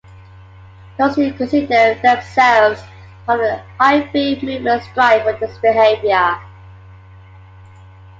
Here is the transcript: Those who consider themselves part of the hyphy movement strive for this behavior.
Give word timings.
Those 0.97 1.15
who 1.15 1.31
consider 1.33 1.93
themselves 2.01 2.81
part 3.27 3.39
of 3.39 3.45
the 3.45 3.61
hyphy 3.79 4.41
movement 4.41 4.81
strive 4.81 5.21
for 5.21 5.33
this 5.33 5.55
behavior. 5.59 6.39